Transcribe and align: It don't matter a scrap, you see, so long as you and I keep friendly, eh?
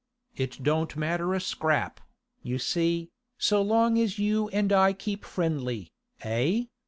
It 0.35 0.63
don't 0.63 0.97
matter 0.97 1.35
a 1.35 1.39
scrap, 1.39 1.99
you 2.41 2.57
see, 2.57 3.11
so 3.37 3.61
long 3.61 3.99
as 3.99 4.17
you 4.17 4.49
and 4.49 4.73
I 4.73 4.93
keep 4.93 5.23
friendly, 5.23 5.91
eh? 6.21 6.63